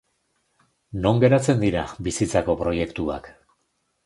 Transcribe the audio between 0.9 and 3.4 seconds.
Non geratzen dira bizitzako proiektuak?